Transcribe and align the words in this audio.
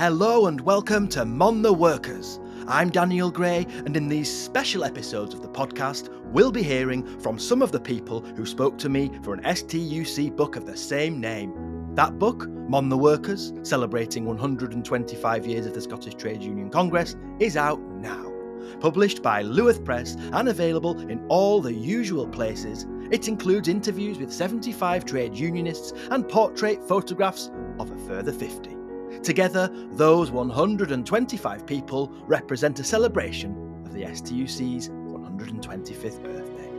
Hello 0.00 0.46
and 0.46 0.62
welcome 0.62 1.06
to 1.08 1.26
Mon 1.26 1.60
the 1.60 1.74
Workers. 1.74 2.40
I'm 2.66 2.88
Daniel 2.88 3.30
Gray, 3.30 3.66
and 3.84 3.94
in 3.94 4.08
these 4.08 4.34
special 4.34 4.82
episodes 4.82 5.34
of 5.34 5.42
the 5.42 5.48
podcast, 5.50 6.08
we'll 6.32 6.50
be 6.50 6.62
hearing 6.62 7.20
from 7.20 7.38
some 7.38 7.60
of 7.60 7.70
the 7.70 7.80
people 7.80 8.22
who 8.22 8.46
spoke 8.46 8.78
to 8.78 8.88
me 8.88 9.10
for 9.22 9.34
an 9.34 9.42
STUC 9.42 10.34
book 10.34 10.56
of 10.56 10.64
the 10.64 10.74
same 10.74 11.20
name. 11.20 11.92
That 11.96 12.18
book, 12.18 12.48
Mon 12.48 12.88
the 12.88 12.96
Workers, 12.96 13.52
celebrating 13.62 14.24
125 14.24 15.46
years 15.46 15.66
of 15.66 15.74
the 15.74 15.82
Scottish 15.82 16.14
Trade 16.14 16.42
Union 16.42 16.70
Congress, 16.70 17.14
is 17.38 17.58
out 17.58 17.78
now. 17.82 18.32
Published 18.80 19.22
by 19.22 19.42
Luath 19.42 19.84
Press 19.84 20.16
and 20.32 20.48
available 20.48 20.98
in 21.10 21.22
all 21.28 21.60
the 21.60 21.74
usual 21.74 22.26
places, 22.26 22.86
it 23.10 23.28
includes 23.28 23.68
interviews 23.68 24.16
with 24.16 24.32
75 24.32 25.04
trade 25.04 25.34
unionists 25.34 25.92
and 26.10 26.26
portrait 26.26 26.82
photographs 26.88 27.50
of 27.78 27.90
a 27.90 27.98
further 28.06 28.32
50. 28.32 28.79
Together, 29.22 29.68
those 29.92 30.30
125 30.30 31.66
people 31.66 32.10
represent 32.26 32.80
a 32.80 32.84
celebration 32.84 33.82
of 33.84 33.92
the 33.92 34.04
STUC's 34.04 34.88
125th 34.88 36.22
birthday. 36.22 36.70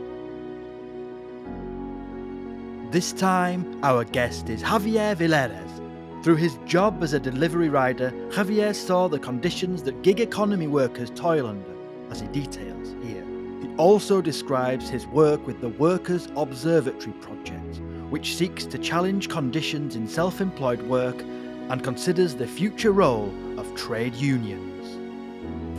This 2.90 3.12
time, 3.12 3.78
our 3.84 4.02
guest 4.04 4.48
is 4.48 4.60
Javier 4.60 5.14
Villérez. 5.14 6.24
Through 6.24 6.36
his 6.36 6.58
job 6.66 7.02
as 7.02 7.12
a 7.12 7.20
delivery 7.20 7.68
rider, 7.68 8.10
Javier 8.30 8.74
saw 8.74 9.06
the 9.06 9.20
conditions 9.20 9.84
that 9.84 10.02
gig 10.02 10.18
economy 10.18 10.66
workers 10.66 11.10
toil 11.14 11.46
under, 11.46 11.74
as 12.10 12.20
he 12.20 12.26
details 12.28 12.96
here. 13.04 13.24
He 13.60 13.72
also 13.76 14.20
describes 14.20 14.88
his 14.88 15.06
work 15.06 15.46
with 15.46 15.60
the 15.60 15.68
Workers' 15.68 16.28
Observatory 16.36 17.12
Project, 17.20 17.80
which 18.10 18.34
seeks 18.34 18.66
to 18.66 18.78
challenge 18.78 19.28
conditions 19.28 19.94
in 19.94 20.08
self 20.08 20.40
employed 20.40 20.82
work 20.82 21.24
and 21.70 21.82
considers 21.82 22.34
the 22.34 22.46
future 22.46 22.92
role 22.92 23.32
of 23.58 23.74
trade 23.74 24.14
unions. 24.14 24.72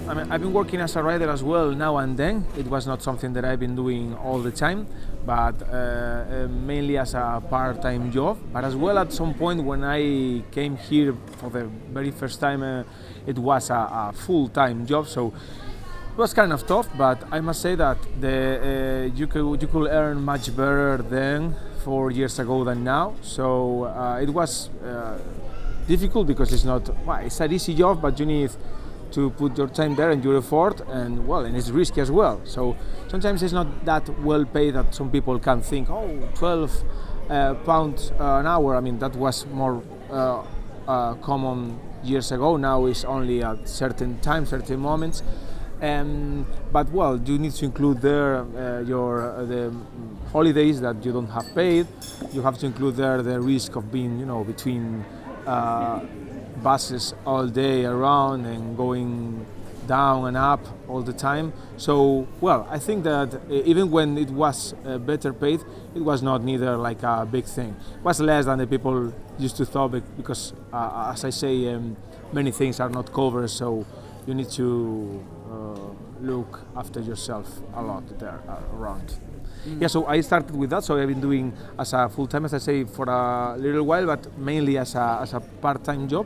I 0.05 0.13
mean, 0.13 0.29
I've 0.29 0.41
been 0.41 0.51
working 0.51 0.81
as 0.81 0.97
a 0.97 1.03
rider 1.03 1.29
as 1.29 1.43
well 1.43 1.71
now 1.71 1.97
and 1.97 2.17
then. 2.17 2.45
It 2.57 2.67
was 2.67 2.85
not 2.85 3.01
something 3.01 3.31
that 3.33 3.45
I've 3.45 3.61
been 3.61 3.75
doing 3.75 4.13
all 4.17 4.39
the 4.39 4.51
time, 4.51 4.85
but 5.25 5.61
uh, 5.61 5.65
uh, 5.65 6.47
mainly 6.49 6.97
as 6.97 7.13
a 7.13 7.41
part-time 7.49 8.11
job. 8.11 8.37
But 8.51 8.65
as 8.65 8.75
well, 8.75 8.97
at 8.97 9.13
some 9.13 9.33
point 9.33 9.63
when 9.63 9.85
I 9.85 10.43
came 10.51 10.75
here 10.75 11.15
for 11.37 11.49
the 11.49 11.69
very 11.93 12.11
first 12.11 12.41
time, 12.41 12.63
uh, 12.63 12.83
it 13.25 13.37
was 13.37 13.69
a, 13.69 13.75
a, 13.75 14.13
full-time 14.13 14.85
job. 14.85 15.07
So 15.07 15.27
it 15.27 16.17
was 16.17 16.33
kind 16.33 16.51
of 16.51 16.67
tough. 16.67 16.89
But 16.97 17.23
I 17.31 17.39
must 17.39 17.61
say 17.61 17.75
that 17.75 17.97
the, 18.19 19.09
uh, 19.09 19.15
you 19.15 19.27
could 19.27 19.61
you 19.61 19.67
could 19.69 19.87
earn 19.89 20.21
much 20.21 20.53
better 20.53 20.97
then 20.97 21.55
four 21.85 22.11
years 22.11 22.39
ago 22.39 22.65
than 22.65 22.83
now. 22.83 23.13
So 23.21 23.85
uh, 23.85 24.19
it 24.21 24.29
was 24.29 24.69
uh, 24.83 25.17
difficult 25.87 26.27
because 26.27 26.53
it's 26.53 26.63
not 26.63 26.89
well, 27.05 27.17
it's 27.17 27.39
an 27.39 27.51
easy 27.51 27.73
job, 27.73 28.01
but 28.01 28.19
you 28.19 28.25
need 28.25 28.51
to 29.11 29.29
put 29.31 29.57
your 29.57 29.67
time 29.67 29.95
there 29.95 30.11
and 30.11 30.23
your 30.23 30.37
effort, 30.37 30.81
and 30.87 31.27
well, 31.27 31.45
and 31.45 31.55
it's 31.55 31.69
risky 31.69 32.01
as 32.01 32.09
well. 32.09 32.41
So 32.45 32.75
sometimes 33.07 33.43
it's 33.43 33.53
not 33.53 33.85
that 33.85 34.07
well 34.21 34.45
paid 34.45 34.71
that 34.75 34.93
some 34.93 35.11
people 35.11 35.39
can 35.39 35.61
think, 35.61 35.89
oh, 35.89 36.29
12 36.35 36.83
uh, 37.29 37.53
pounds 37.65 38.11
an 38.19 38.47
hour. 38.47 38.75
I 38.75 38.79
mean, 38.79 38.99
that 38.99 39.15
was 39.15 39.45
more 39.47 39.83
uh, 40.09 40.43
uh, 40.87 41.13
common 41.15 41.79
years 42.03 42.31
ago. 42.31 42.57
Now 42.57 42.85
it's 42.85 43.05
only 43.05 43.43
at 43.43 43.69
certain 43.69 44.19
times, 44.19 44.49
certain 44.49 44.79
moments. 44.79 45.23
Um, 45.81 46.45
but 46.71 46.89
well, 46.91 47.19
you 47.19 47.37
need 47.37 47.51
to 47.53 47.65
include 47.65 48.01
there 48.01 48.37
uh, 48.37 48.79
your 48.81 49.21
uh, 49.21 49.43
the 49.43 49.73
holidays 50.31 50.79
that 50.79 51.03
you 51.03 51.11
don't 51.11 51.27
have 51.27 51.53
paid. 51.53 51.87
You 52.31 52.41
have 52.41 52.57
to 52.59 52.65
include 52.67 52.95
there 52.95 53.21
the 53.21 53.41
risk 53.41 53.75
of 53.75 53.91
being, 53.91 54.17
you 54.17 54.25
know, 54.25 54.43
between 54.45 55.03
uh, 55.45 56.01
buses 56.61 57.13
all 57.25 57.47
day 57.47 57.85
around 57.85 58.45
and 58.45 58.77
going 58.77 59.45
down 59.87 60.27
and 60.27 60.37
up 60.37 60.61
all 60.87 61.01
the 61.01 61.13
time. 61.13 61.51
So, 61.77 62.27
well, 62.39 62.67
I 62.69 62.79
think 62.79 63.03
that 63.03 63.39
even 63.49 63.91
when 63.91 64.17
it 64.17 64.29
was 64.29 64.73
uh, 64.85 64.97
better 64.97 65.33
paid, 65.33 65.61
it 65.93 66.01
was 66.01 66.21
not 66.21 66.43
neither 66.43 66.77
like 66.77 67.03
a 67.03 67.27
big 67.29 67.45
thing. 67.45 67.75
It 67.95 68.03
was 68.03 68.19
less 68.19 68.45
than 68.45 68.59
the 68.59 68.67
people 68.67 69.13
used 69.37 69.57
to 69.57 69.65
thought 69.65 69.89
because, 70.17 70.53
uh, 70.71 71.11
as 71.13 71.25
I 71.25 71.29
say, 71.31 71.73
um, 71.73 71.97
many 72.31 72.51
things 72.51 72.79
are 72.79 72.89
not 72.89 73.11
covered. 73.11 73.49
So 73.49 73.85
you 74.25 74.33
need 74.33 74.49
to 74.51 75.23
uh, 75.51 76.02
look 76.23 76.61
after 76.75 76.99
yourself 76.99 77.61
a 77.75 77.81
lot 77.81 78.03
there 78.19 78.39
uh, 78.47 78.77
around. 78.77 79.15
Mm. 79.67 79.81
Yeah, 79.81 79.87
so 79.87 80.05
I 80.05 80.21
started 80.21 80.55
with 80.55 80.69
that. 80.71 80.83
So 80.83 80.97
I've 80.97 81.07
been 81.07 81.21
doing 81.21 81.53
as 81.77 81.93
a 81.93 82.09
full 82.09 82.27
time, 82.27 82.45
as 82.45 82.53
I 82.53 82.57
say, 82.57 82.83
for 82.83 83.05
a 83.05 83.55
little 83.57 83.83
while, 83.83 84.05
but 84.05 84.37
mainly 84.37 84.77
as 84.77 84.95
a, 84.95 85.19
as 85.21 85.33
a 85.33 85.39
part 85.39 85.83
time 85.83 86.07
job. 86.07 86.25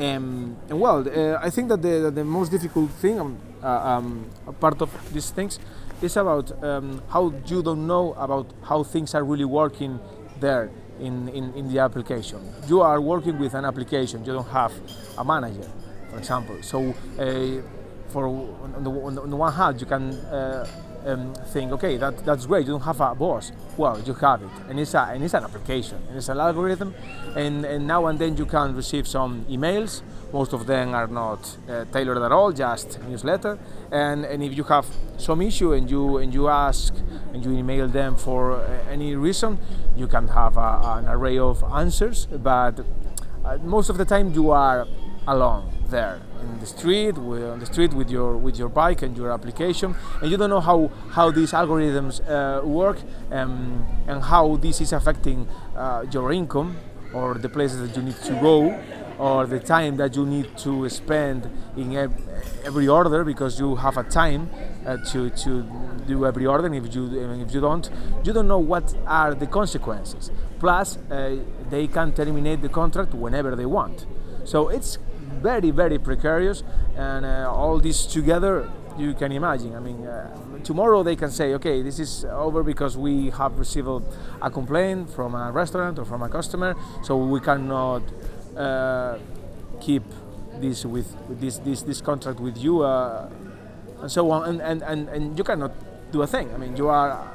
Um, 0.00 0.56
and 0.68 0.80
well, 0.80 1.06
uh, 1.08 1.38
I 1.40 1.50
think 1.50 1.68
that 1.68 1.82
the, 1.82 2.10
the 2.10 2.24
most 2.24 2.50
difficult 2.50 2.90
thing, 2.92 3.20
um, 3.20 3.38
uh, 3.62 3.66
um, 3.66 4.30
part 4.58 4.80
of 4.82 4.90
these 5.12 5.30
things, 5.30 5.58
is 6.00 6.16
about 6.16 6.50
um, 6.64 7.00
how 7.08 7.32
you 7.46 7.62
don't 7.62 7.86
know 7.86 8.14
about 8.14 8.46
how 8.62 8.82
things 8.82 9.14
are 9.14 9.22
really 9.22 9.44
working 9.44 10.00
there 10.40 10.70
in, 10.98 11.28
in, 11.28 11.54
in 11.54 11.72
the 11.72 11.78
application. 11.78 12.40
You 12.66 12.80
are 12.80 13.00
working 13.00 13.38
with 13.38 13.54
an 13.54 13.64
application, 13.64 14.24
you 14.24 14.32
don't 14.32 14.48
have 14.48 14.72
a 15.18 15.24
manager, 15.24 15.68
for 16.10 16.18
example. 16.18 16.56
So, 16.62 16.94
uh, 17.18 17.62
for 18.12 18.26
on 18.26 18.84
the, 18.84 18.90
on 18.90 19.30
the, 19.30 19.36
one 19.36 19.52
hand, 19.52 19.80
you 19.80 19.86
can 19.86 20.12
uh, 20.26 20.66
um, 21.06 21.34
think, 21.48 21.72
okay, 21.72 21.96
that, 21.96 22.24
that's 22.24 22.46
great. 22.46 22.66
You 22.66 22.72
don't 22.72 22.82
have 22.82 23.00
a 23.00 23.14
boss. 23.14 23.50
Well, 23.76 24.00
you 24.00 24.14
have 24.14 24.42
it, 24.42 24.48
and 24.68 24.78
it's 24.78 24.94
a, 24.94 25.08
and 25.10 25.24
it's 25.24 25.34
an 25.34 25.44
application, 25.44 25.98
and 26.08 26.16
it's 26.16 26.28
an 26.28 26.38
algorithm, 26.38 26.94
and, 27.34 27.64
and 27.64 27.86
now 27.86 28.06
and 28.06 28.18
then 28.18 28.36
you 28.36 28.46
can 28.46 28.76
receive 28.76 29.08
some 29.08 29.44
emails. 29.46 30.02
Most 30.32 30.52
of 30.52 30.66
them 30.66 30.94
are 30.94 31.06
not 31.06 31.56
uh, 31.68 31.84
tailored 31.86 32.18
at 32.18 32.32
all, 32.32 32.52
just 32.52 33.02
newsletter. 33.02 33.58
And, 33.90 34.24
and 34.24 34.42
if 34.42 34.56
you 34.56 34.64
have 34.64 34.86
some 35.18 35.42
issue 35.42 35.72
and 35.74 35.90
you 35.90 36.18
and 36.18 36.32
you 36.32 36.48
ask 36.48 36.94
and 37.34 37.44
you 37.44 37.52
email 37.52 37.86
them 37.86 38.16
for 38.16 38.52
uh, 38.52 38.84
any 38.90 39.14
reason, 39.14 39.58
you 39.94 40.06
can 40.06 40.28
have 40.28 40.56
a, 40.56 40.96
an 40.96 41.08
array 41.08 41.36
of 41.36 41.62
answers. 41.64 42.26
But 42.26 42.80
uh, 43.44 43.58
most 43.58 43.90
of 43.90 43.98
the 43.98 44.06
time, 44.06 44.32
you 44.32 44.50
are 44.52 44.86
alone 45.26 45.70
there 45.92 46.20
in 46.40 46.58
the 46.58 46.66
street, 46.66 47.16
on 47.16 47.60
the 47.60 47.66
street 47.66 47.92
with 47.92 48.10
your 48.10 48.36
with 48.36 48.58
your 48.58 48.68
bike 48.68 49.02
and 49.02 49.16
your 49.16 49.30
application, 49.30 49.94
and 50.20 50.30
you 50.30 50.36
don't 50.36 50.50
know 50.50 50.64
how 50.70 50.90
how 51.10 51.30
these 51.30 51.52
algorithms 51.52 52.14
uh, 52.20 52.66
work 52.66 52.98
um, 53.30 53.86
and 54.08 54.24
how 54.24 54.56
this 54.56 54.80
is 54.80 54.92
affecting 54.92 55.46
uh, 55.76 56.04
your 56.10 56.32
income 56.32 56.76
or 57.14 57.34
the 57.34 57.48
places 57.48 57.78
that 57.82 57.96
you 57.96 58.02
need 58.02 58.16
to 58.16 58.32
go 58.40 58.56
or 59.18 59.46
the 59.46 59.60
time 59.60 59.96
that 59.96 60.16
you 60.16 60.24
need 60.26 60.48
to 60.58 60.88
spend 60.88 61.48
in 61.76 61.94
every 62.64 62.88
order 62.88 63.22
because 63.22 63.60
you 63.60 63.76
have 63.76 63.96
a 63.96 64.02
time 64.02 64.50
uh, 64.86 64.96
to, 65.10 65.30
to 65.30 65.62
do 66.06 66.26
every 66.26 66.46
order 66.46 66.66
and 66.66 66.74
if 66.74 66.94
you 66.94 67.04
if 67.44 67.54
you 67.54 67.60
don't 67.60 67.90
you 68.24 68.32
don't 68.32 68.48
know 68.48 68.58
what 68.58 68.94
are 69.06 69.34
the 69.34 69.46
consequences. 69.46 70.30
Plus 70.58 70.96
uh, 70.96 71.36
they 71.70 71.86
can 71.86 72.12
terminate 72.12 72.62
the 72.62 72.68
contract 72.68 73.14
whenever 73.14 73.54
they 73.54 73.66
want. 73.66 74.06
So 74.44 74.68
it's 74.70 74.98
very, 75.40 75.70
very 75.70 75.98
precarious, 75.98 76.62
and 76.96 77.24
uh, 77.24 77.50
all 77.52 77.78
this 77.78 78.06
together, 78.06 78.68
you 78.98 79.14
can 79.14 79.32
imagine. 79.32 79.74
I 79.74 79.80
mean, 79.80 80.06
uh, 80.06 80.28
tomorrow 80.64 81.02
they 81.02 81.16
can 81.16 81.30
say, 81.30 81.54
okay, 81.54 81.82
this 81.82 81.98
is 81.98 82.24
over 82.24 82.62
because 82.62 82.96
we 82.96 83.30
have 83.30 83.58
received 83.58 83.88
a 84.40 84.50
complaint 84.50 85.10
from 85.10 85.34
a 85.34 85.50
restaurant 85.50 85.98
or 85.98 86.04
from 86.04 86.22
a 86.22 86.28
customer, 86.28 86.74
so 87.02 87.16
we 87.16 87.40
cannot 87.40 88.02
uh, 88.56 89.18
keep 89.80 90.02
this 90.60 90.84
with, 90.84 91.16
with, 91.28 91.40
this, 91.40 91.58
this 91.58 91.82
this 91.82 92.00
contract 92.00 92.38
with 92.38 92.58
you, 92.58 92.82
uh, 92.82 93.28
and 94.00 94.10
so 94.10 94.30
on, 94.30 94.48
and, 94.48 94.60
and, 94.60 94.82
and, 94.82 95.08
and 95.08 95.38
you 95.38 95.44
cannot 95.44 95.72
do 96.12 96.22
a 96.22 96.26
thing. 96.26 96.52
I 96.54 96.58
mean, 96.58 96.76
you 96.76 96.88
are 96.88 97.32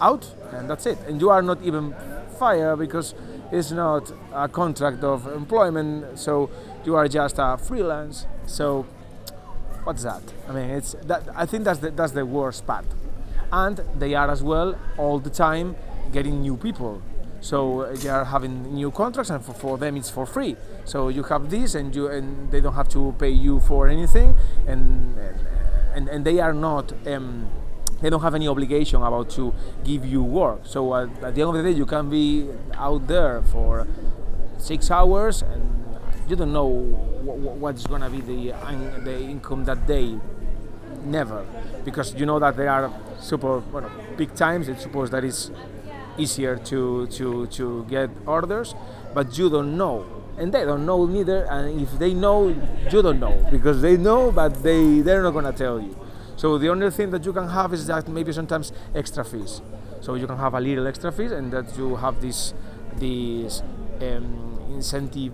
out, 0.00 0.26
and 0.52 0.70
that's 0.70 0.86
it, 0.86 0.98
and 1.08 1.20
you 1.20 1.30
are 1.30 1.42
not 1.42 1.60
even 1.62 1.94
fired 2.38 2.78
because 2.78 3.14
it's 3.52 3.70
not 3.70 4.10
a 4.32 4.48
contract 4.48 5.02
of 5.04 5.26
employment, 5.26 6.18
so 6.18 6.50
you 6.84 6.96
are 6.96 7.08
just 7.08 7.36
a 7.38 7.56
freelance. 7.56 8.26
So 8.46 8.86
what's 9.84 10.02
that? 10.02 10.22
I 10.48 10.52
mean, 10.52 10.70
it's 10.70 10.92
that. 11.04 11.22
I 11.34 11.46
think 11.46 11.64
that's 11.64 11.80
the, 11.80 11.90
that's 11.90 12.12
the 12.12 12.26
worst 12.26 12.66
part, 12.66 12.86
and 13.52 13.80
they 13.98 14.14
are 14.14 14.30
as 14.30 14.42
well 14.42 14.78
all 14.96 15.18
the 15.18 15.30
time 15.30 15.76
getting 16.12 16.40
new 16.40 16.56
people. 16.56 17.02
So 17.40 17.82
uh, 17.82 17.96
they 17.96 18.08
are 18.08 18.24
having 18.24 18.74
new 18.74 18.90
contracts, 18.90 19.30
and 19.30 19.44
for, 19.44 19.52
for 19.52 19.78
them 19.78 19.96
it's 19.96 20.10
for 20.10 20.26
free. 20.26 20.56
So 20.84 21.08
you 21.08 21.22
have 21.24 21.50
this, 21.50 21.74
and 21.74 21.94
you 21.94 22.08
and 22.08 22.50
they 22.50 22.60
don't 22.60 22.74
have 22.74 22.88
to 22.90 23.14
pay 23.18 23.30
you 23.30 23.60
for 23.60 23.88
anything, 23.88 24.34
and 24.66 25.18
and, 25.94 26.08
and 26.08 26.24
they 26.24 26.40
are 26.40 26.54
not. 26.54 26.92
Um, 27.06 27.48
they 28.02 28.10
don't 28.10 28.20
have 28.22 28.34
any 28.34 28.48
obligation 28.48 29.02
about 29.02 29.30
to 29.30 29.54
give 29.82 30.04
you 30.04 30.22
work. 30.22 30.60
So 30.64 30.92
uh, 30.92 31.06
at 31.22 31.34
the 31.34 31.40
end 31.40 31.50
of 31.50 31.54
the 31.54 31.62
day, 31.62 31.70
you 31.70 31.86
can 31.86 32.10
be 32.10 32.50
out 32.74 33.06
there 33.06 33.40
for 33.42 33.86
six 34.58 34.90
hours 34.90 35.42
and 35.42 35.83
you 36.28 36.36
don't 36.36 36.52
know 36.52 36.68
what's 36.68 37.86
gonna 37.86 38.10
be 38.10 38.20
the 38.20 38.52
the 39.02 39.20
income 39.20 39.64
that 39.64 39.86
day. 39.86 40.18
Never, 41.04 41.44
because 41.84 42.14
you 42.14 42.24
know 42.24 42.38
that 42.38 42.56
they 42.56 42.66
are 42.66 42.90
super 43.20 43.58
well, 43.58 43.90
big 44.16 44.34
times. 44.34 44.68
It's 44.68 44.82
suppose 44.82 45.10
that 45.10 45.24
it's 45.24 45.50
easier 46.16 46.56
to 46.56 47.06
to 47.08 47.46
to 47.46 47.84
get 47.88 48.10
orders, 48.26 48.74
but 49.12 49.36
you 49.36 49.50
don't 49.50 49.76
know 49.76 50.06
and 50.36 50.52
they 50.52 50.64
don't 50.64 50.84
know 50.86 51.06
neither. 51.06 51.44
And 51.44 51.80
if 51.80 51.98
they 51.98 52.14
know, 52.14 52.48
you 52.48 53.02
don't 53.02 53.20
know 53.20 53.46
because 53.50 53.82
they 53.82 53.96
know, 53.96 54.32
but 54.32 54.62
they 54.62 55.00
they're 55.00 55.22
not 55.22 55.32
gonna 55.32 55.52
tell 55.52 55.80
you. 55.80 55.96
So 56.36 56.58
the 56.58 56.68
only 56.68 56.90
thing 56.90 57.10
that 57.10 57.24
you 57.24 57.32
can 57.32 57.48
have 57.48 57.72
is 57.72 57.86
that 57.86 58.08
maybe 58.08 58.32
sometimes 58.32 58.72
extra 58.94 59.24
fees. 59.24 59.60
So 60.00 60.14
you 60.14 60.26
can 60.26 60.36
have 60.36 60.54
a 60.54 60.60
little 60.60 60.86
extra 60.86 61.12
fees, 61.12 61.32
and 61.32 61.52
that 61.52 61.76
you 61.78 61.96
have 61.96 62.20
this 62.20 62.54
this 62.96 63.62
um, 64.00 64.60
incentive 64.72 65.32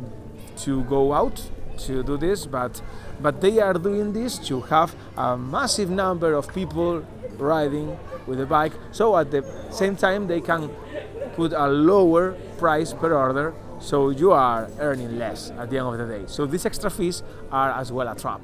to 0.65 0.83
go 0.85 1.13
out 1.13 1.51
to 1.87 2.03
do 2.03 2.17
this. 2.17 2.47
But 2.47 2.83
but 3.21 3.41
they 3.41 3.61
are 3.61 3.75
doing 3.75 4.13
this 4.13 4.39
to 4.49 4.61
have 4.63 4.95
a 5.17 5.37
massive 5.37 5.91
number 5.91 6.35
of 6.35 6.53
people 6.55 7.05
riding 7.37 7.99
with 8.27 8.41
a 8.41 8.47
bike. 8.47 8.73
So 8.93 9.17
at 9.17 9.31
the 9.31 9.45
same 9.71 9.97
time, 9.97 10.27
they 10.27 10.41
can 10.41 10.71
put 11.35 11.53
a 11.53 11.67
lower 11.69 12.33
price 12.59 12.93
per 12.93 13.13
order 13.15 13.55
so 13.81 14.11
you 14.11 14.33
are 14.33 14.69
earning 14.79 15.19
less 15.19 15.51
at 15.53 15.71
the 15.71 15.79
end 15.79 15.87
of 15.87 15.99
the 15.99 16.19
day. 16.19 16.25
So 16.27 16.47
these 16.47 16.67
extra 16.67 16.91
fees 16.91 17.23
are 17.51 17.71
as 17.73 17.91
well 17.91 18.09
a 18.09 18.15
trap. 18.15 18.41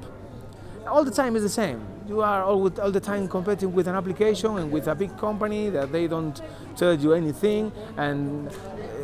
All 0.87 1.03
the 1.03 1.11
time 1.11 1.35
is 1.35 1.43
the 1.43 1.49
same. 1.49 1.85
You 2.07 2.21
are 2.21 2.43
all, 2.43 2.61
all 2.79 2.91
the 2.91 2.99
time 2.99 3.27
competing 3.27 3.73
with 3.73 3.87
an 3.87 3.95
application 3.95 4.57
and 4.57 4.71
with 4.71 4.87
a 4.87 4.95
big 4.95 5.15
company 5.17 5.69
that 5.69 5.91
they 5.91 6.07
don't 6.07 6.41
tell 6.75 6.93
you 6.93 7.13
anything. 7.13 7.71
And 7.97 8.49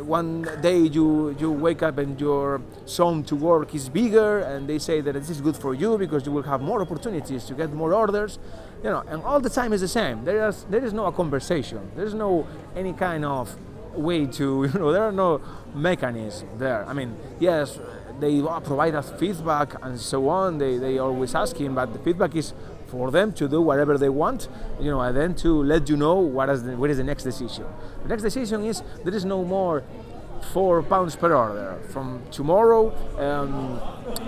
one 0.06 0.42
day 0.60 0.78
you, 0.78 1.34
you 1.38 1.50
wake 1.50 1.82
up 1.82 1.98
and 1.98 2.20
your 2.20 2.60
zone 2.86 3.24
to 3.24 3.36
work 3.36 3.74
is 3.74 3.88
bigger, 3.88 4.40
and 4.40 4.68
they 4.68 4.78
say 4.78 5.00
that 5.00 5.12
this 5.12 5.30
is 5.30 5.40
good 5.40 5.56
for 5.56 5.74
you 5.74 5.98
because 5.98 6.26
you 6.26 6.32
will 6.32 6.42
have 6.42 6.60
more 6.60 6.80
opportunities 6.80 7.44
to 7.44 7.54
get 7.54 7.72
more 7.72 7.94
orders. 7.94 8.38
You 8.82 8.90
know, 8.90 9.02
and 9.08 9.22
all 9.22 9.40
the 9.40 9.50
time 9.50 9.72
is 9.72 9.80
the 9.80 9.88
same. 9.88 10.24
There 10.24 10.48
is 10.48 10.64
there 10.68 10.84
is 10.84 10.92
no 10.92 11.10
conversation. 11.12 11.90
There 11.96 12.04
is 12.04 12.14
no 12.14 12.46
any 12.76 12.92
kind 12.92 13.24
of 13.24 13.56
way 13.94 14.26
to 14.26 14.70
you 14.72 14.78
know 14.78 14.92
there 14.92 15.04
are 15.04 15.12
no 15.12 15.40
mechanisms 15.74 16.58
there. 16.58 16.84
I 16.86 16.92
mean, 16.92 17.16
yes, 17.40 17.78
they 18.20 18.40
provide 18.40 18.94
us 18.94 19.10
feedback 19.18 19.74
and 19.82 19.98
so 20.00 20.28
on. 20.28 20.58
They, 20.58 20.78
they 20.78 20.98
always 20.98 21.34
ask 21.34 21.56
him, 21.56 21.74
but 21.74 21.92
the 21.92 21.98
feedback 21.98 22.34
is 22.36 22.52
for 22.86 23.10
them 23.10 23.32
to 23.34 23.48
do 23.48 23.60
whatever 23.60 23.98
they 23.98 24.08
want, 24.08 24.48
you 24.80 24.90
know, 24.90 25.00
and 25.00 25.16
then 25.16 25.34
to 25.36 25.62
let 25.62 25.88
you 25.88 25.96
know 25.96 26.16
what 26.16 26.48
is 26.48 26.62
the, 26.62 26.76
what 26.76 26.90
is 26.90 26.98
the 26.98 27.04
next 27.04 27.24
decision. 27.24 27.64
The 28.02 28.08
next 28.08 28.22
decision 28.22 28.64
is 28.64 28.82
there 29.04 29.14
is 29.14 29.24
no 29.24 29.44
more 29.44 29.82
four 30.52 30.82
pounds 30.82 31.16
per 31.16 31.32
order. 31.34 31.78
From 31.88 32.22
tomorrow, 32.30 32.92
um, 33.18 33.80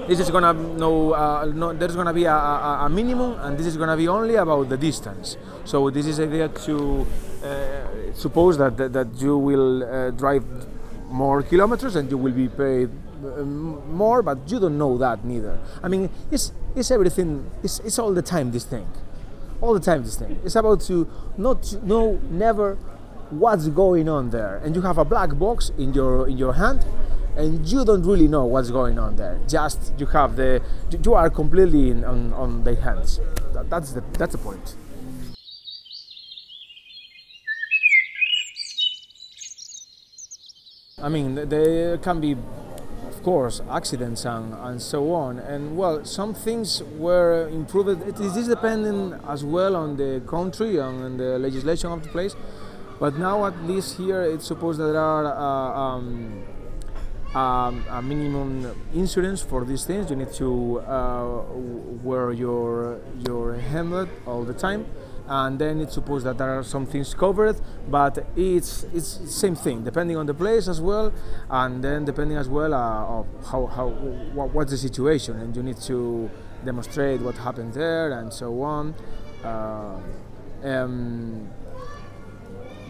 this 0.08 0.20
is 0.20 0.30
gonna 0.30 0.52
no, 0.52 1.12
uh, 1.12 1.44
no 1.54 1.72
there's 1.72 1.94
gonna 1.94 2.14
be 2.14 2.24
a, 2.24 2.32
a, 2.32 2.78
a, 2.86 2.88
minimum, 2.88 3.38
and 3.40 3.58
this 3.58 3.66
is 3.66 3.76
gonna 3.76 3.96
be 3.96 4.08
only 4.08 4.36
about 4.36 4.68
the 4.68 4.76
distance. 4.76 5.36
So 5.64 5.90
this 5.90 6.06
is 6.06 6.20
idea 6.20 6.48
to 6.48 7.06
uh, 7.44 8.12
suppose 8.14 8.58
that, 8.58 8.76
that, 8.76 8.92
that 8.92 9.08
you 9.20 9.36
will 9.36 9.84
uh, 9.84 10.10
drive 10.10 10.44
more 11.08 11.42
kilometers 11.42 11.96
and 11.96 12.10
you 12.10 12.18
will 12.18 12.32
be 12.32 12.48
paid 12.48 12.90
Uh, 13.26 13.42
more, 13.42 14.22
but 14.22 14.38
you 14.46 14.60
don't 14.60 14.78
know 14.78 14.96
that 14.98 15.24
neither. 15.24 15.58
I 15.82 15.88
mean, 15.88 16.10
it's 16.30 16.52
it's 16.74 16.90
everything. 16.90 17.50
It's 17.62 17.80
it's 17.80 17.98
all 17.98 18.12
the 18.14 18.22
time 18.22 18.52
this 18.52 18.64
thing, 18.64 18.86
all 19.60 19.74
the 19.74 19.80
time 19.80 20.04
this 20.04 20.16
thing. 20.16 20.38
It's 20.44 20.54
about 20.56 20.80
to 20.82 21.08
not 21.36 21.82
know 21.82 22.20
never 22.30 22.76
what's 23.30 23.68
going 23.68 24.08
on 24.08 24.30
there, 24.30 24.56
and 24.64 24.76
you 24.76 24.82
have 24.82 24.98
a 24.98 25.04
black 25.04 25.36
box 25.38 25.72
in 25.76 25.92
your 25.92 26.28
in 26.28 26.38
your 26.38 26.52
hand, 26.52 26.84
and 27.36 27.66
you 27.66 27.84
don't 27.84 28.04
really 28.04 28.28
know 28.28 28.44
what's 28.44 28.70
going 28.70 28.98
on 28.98 29.16
there. 29.16 29.40
Just 29.48 29.92
you 29.98 30.06
have 30.06 30.36
the 30.36 30.62
you 31.04 31.14
are 31.14 31.30
completely 31.30 31.90
in, 31.90 32.04
on 32.04 32.32
on 32.32 32.64
the 32.64 32.76
hands. 32.76 33.20
That's 33.68 33.92
the 33.92 34.02
that's 34.18 34.32
the 34.32 34.38
point. 34.38 34.76
I 40.98 41.10
mean, 41.10 41.34
there 41.34 41.98
can 41.98 42.20
be, 42.20 42.36
course, 43.26 43.60
accidents 43.68 44.24
and, 44.24 44.54
and 44.54 44.80
so 44.80 45.12
on. 45.12 45.40
And 45.40 45.76
well, 45.76 46.04
some 46.04 46.32
things 46.32 46.80
were 46.96 47.48
improved. 47.48 48.06
It 48.06 48.20
is 48.20 48.46
depending 48.46 49.18
as 49.26 49.44
well 49.44 49.74
on 49.74 49.96
the 49.96 50.22
country 50.28 50.78
and 50.78 51.18
the 51.18 51.36
legislation 51.36 51.90
of 51.90 52.04
the 52.04 52.08
place. 52.08 52.36
But 53.00 53.18
now, 53.18 53.44
at 53.44 53.56
least 53.64 53.98
here, 53.98 54.22
it's 54.22 54.46
supposed 54.46 54.78
that 54.78 54.92
there 54.92 55.00
are 55.00 55.26
uh, 55.26 55.80
um, 55.86 56.44
um, 57.34 57.84
a 57.90 58.00
minimum 58.00 58.50
insurance 58.94 59.42
for 59.42 59.64
these 59.64 59.84
things. 59.84 60.08
You 60.08 60.16
need 60.22 60.32
to 60.34 60.78
uh, 60.80 61.42
wear 62.08 62.30
your 62.30 63.00
your 63.28 63.54
helmet 63.54 64.08
all 64.24 64.44
the 64.44 64.54
time 64.54 64.86
and 65.28 65.58
then 65.58 65.80
it's 65.80 65.94
supposed 65.94 66.24
that 66.24 66.38
there 66.38 66.58
are 66.58 66.62
some 66.62 66.86
things 66.86 67.14
covered 67.14 67.56
but 67.88 68.26
it's 68.36 68.84
it's 68.94 69.08
same 69.32 69.54
thing 69.54 69.82
depending 69.82 70.16
on 70.16 70.26
the 70.26 70.34
place 70.34 70.68
as 70.68 70.80
well 70.80 71.12
and 71.50 71.82
then 71.82 72.04
depending 72.04 72.36
as 72.36 72.48
well 72.48 72.72
uh, 72.72 73.18
of 73.20 73.26
how, 73.50 73.66
how 73.66 73.88
what, 74.34 74.50
what's 74.52 74.70
the 74.70 74.76
situation 74.76 75.38
and 75.40 75.56
you 75.56 75.62
need 75.62 75.76
to 75.76 76.30
demonstrate 76.64 77.20
what 77.20 77.36
happened 77.36 77.72
there 77.74 78.12
and 78.18 78.32
so 78.32 78.60
on. 78.62 78.94
Uh, 79.44 79.98
um, 80.64 81.48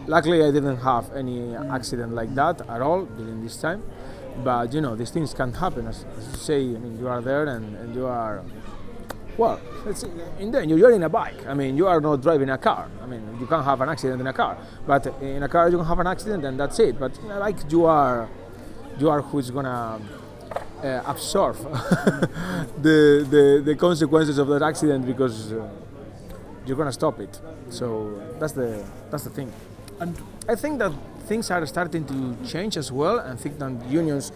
luckily 0.07 0.43
i 0.43 0.51
didn't 0.51 0.77
have 0.77 1.13
any 1.13 1.53
accident 1.55 2.13
like 2.13 2.33
that 2.33 2.61
at 2.69 2.81
all 2.81 3.05
during 3.05 3.43
this 3.43 3.57
time 3.57 3.83
but 4.43 4.73
you 4.73 4.79
know 4.79 4.95
these 4.95 5.11
things 5.11 5.33
can 5.33 5.51
happen 5.51 5.85
as, 5.85 6.05
as 6.17 6.27
you 6.29 6.37
say 6.37 6.61
i 6.61 6.79
mean 6.79 6.97
you 6.97 7.07
are 7.07 7.21
there 7.21 7.45
and, 7.45 7.75
and 7.75 7.93
you 7.93 8.05
are 8.05 8.41
well, 9.37 9.59
in 10.39 10.51
then 10.51 10.69
you're 10.69 10.91
in 10.91 11.03
a 11.03 11.09
bike. 11.09 11.45
I 11.47 11.53
mean, 11.53 11.77
you 11.77 11.87
are 11.87 12.01
not 12.01 12.21
driving 12.21 12.49
a 12.49 12.57
car. 12.57 12.89
I 13.01 13.05
mean, 13.05 13.37
you 13.39 13.45
can't 13.45 13.63
have 13.63 13.79
an 13.81 13.89
accident 13.89 14.21
in 14.21 14.27
a 14.27 14.33
car, 14.33 14.57
but 14.85 15.05
in 15.21 15.43
a 15.43 15.49
car 15.49 15.69
you 15.69 15.77
can 15.77 15.85
have 15.85 15.99
an 15.99 16.07
accident 16.07 16.43
and 16.45 16.59
that's 16.59 16.79
it. 16.79 16.99
But 16.99 17.17
bike, 17.39 17.57
you 17.69 17.85
are, 17.85 18.27
you 18.97 19.09
are 19.09 19.21
who's 19.21 19.51
gonna 19.51 19.99
uh, 20.83 21.01
absorb 21.05 21.55
the, 22.81 23.25
the 23.29 23.61
the 23.65 23.75
consequences 23.75 24.37
of 24.37 24.47
that 24.47 24.61
accident 24.61 25.05
because 25.05 25.53
uh, 25.53 25.69
you're 26.65 26.77
gonna 26.77 26.91
stop 26.91 27.19
it. 27.19 27.39
So 27.69 28.21
that's 28.39 28.53
the 28.53 28.83
that's 29.11 29.23
the 29.23 29.29
thing. 29.29 29.51
And 29.99 30.15
I 30.47 30.55
think 30.55 30.79
that 30.79 30.91
things 31.27 31.51
are 31.51 31.65
starting 31.65 32.05
to 32.05 32.37
change 32.47 32.77
as 32.77 32.91
well. 32.91 33.19
I 33.19 33.35
think 33.35 33.59
that 33.59 33.73
unions 33.89 34.31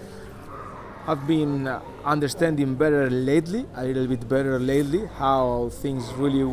have 1.05 1.25
been 1.27 1.67
understanding 2.05 2.75
better 2.75 3.09
lately, 3.09 3.65
a 3.75 3.83
little 3.83 4.07
bit 4.07 4.27
better 4.27 4.59
lately, 4.59 5.07
how 5.17 5.69
things 5.69 6.11
really 6.13 6.43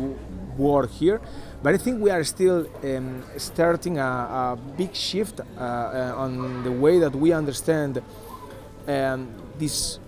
work 0.57 0.91
here. 0.91 1.21
But 1.61 1.73
I 1.73 1.77
think 1.77 2.01
we 2.01 2.09
are 2.09 2.23
still 2.23 2.67
um, 2.83 3.23
starting 3.37 3.97
a, 3.97 4.03
a, 4.03 4.59
big 4.77 4.95
shift 4.95 5.39
uh, 5.39 5.43
uh, 5.63 6.13
on 6.17 6.63
the 6.63 6.71
way 6.71 6.99
that 6.99 7.15
we 7.15 7.31
understand 7.33 8.01
um, 8.87 9.29
this 9.57 9.99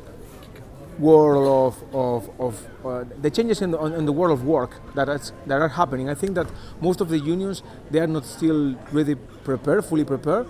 world 0.99 1.73
of, 1.73 1.95
of, 1.95 2.39
of 2.39 2.85
uh, 2.85 3.03
the 3.21 3.29
changes 3.29 3.61
in 3.61 3.71
the, 3.71 3.79
in 3.79 4.05
the 4.05 4.11
world 4.11 4.31
of 4.31 4.45
work 4.45 4.71
that, 4.95 5.07
that 5.47 5.61
are 5.61 5.67
happening. 5.67 6.09
I 6.09 6.15
think 6.15 6.35
that 6.35 6.47
most 6.79 7.01
of 7.01 7.09
the 7.09 7.19
unions, 7.19 7.63
they 7.89 7.99
are 7.99 8.07
not 8.07 8.25
still 8.25 8.75
really 8.91 9.15
prepared, 9.15 9.85
fully 9.85 10.05
prepared 10.05 10.47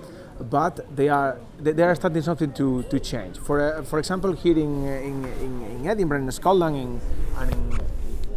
but 0.50 0.96
they 0.96 1.10
are 1.10 1.40
they 1.60 1.84
are 1.84 1.96
starting 1.96 2.22
something 2.22 2.52
to, 2.54 2.84
to 2.84 3.00
change. 3.00 3.38
For 3.38 3.62
uh, 3.62 3.84
for 3.84 4.00
example, 4.00 4.34
here 4.34 4.58
in, 4.58 4.86
in, 4.86 5.26
in, 5.42 5.88
Edinburgh, 5.88 6.24
in 6.24 6.32
Scotland, 6.32 6.76
in, 6.76 7.02
and 7.38 7.52
in 7.52 7.80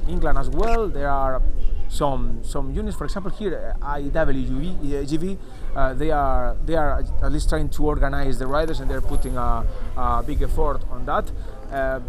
England 0.08 0.38
as 0.38 0.50
well, 0.50 0.88
there 0.88 1.08
are 1.08 1.40
some 1.88 2.40
some 2.42 2.72
units. 2.74 2.96
For 2.96 3.04
example, 3.04 3.30
here 3.30 3.74
IWGB, 3.80 5.38
uh, 5.74 5.94
they 5.94 6.10
are 6.10 6.56
they 6.64 6.76
are 6.76 7.04
at 7.22 7.32
least 7.32 7.48
trying 7.48 7.68
to 7.70 7.86
organize 7.86 8.38
the 8.38 8.46
riders, 8.46 8.80
and 8.80 8.90
they're 8.90 9.00
putting 9.00 9.36
a, 9.36 9.66
a 9.96 10.22
big 10.26 10.42
effort 10.42 10.80
on 10.90 11.06
that. 11.06 11.30
Uh, 11.72 12.00